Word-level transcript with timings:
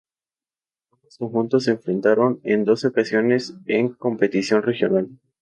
Ambos 0.93 1.17
conjuntos 1.19 1.65
se 1.65 1.69
enfrentaron 1.73 2.39
en 2.41 2.65
doce 2.65 2.87
ocasiones 2.87 3.53
en 3.67 3.89
competición 3.93 4.63
regional. 4.63 5.09